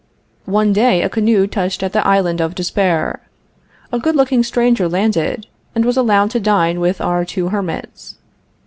One 0.49 0.73
day 0.73 1.03
a 1.03 1.09
canoe 1.09 1.45
touched 1.45 1.83
at 1.83 1.93
the 1.93 2.03
Island 2.07 2.41
of 2.41 2.55
Despair. 2.55 3.21
A 3.91 3.99
good 3.99 4.15
looking 4.15 4.41
stranger 4.41 4.89
landed, 4.89 5.45
and 5.75 5.85
was 5.85 5.95
allowed 5.95 6.31
to 6.31 6.39
dine 6.39 6.79
with 6.79 6.99
our 7.01 7.23
two 7.23 7.49
hermits. 7.49 8.15